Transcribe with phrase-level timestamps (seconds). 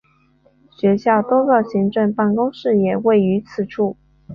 [0.71, 3.95] 学校多个行政办公室也位于此处。